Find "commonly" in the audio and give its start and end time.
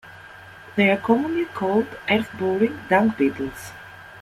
0.97-1.45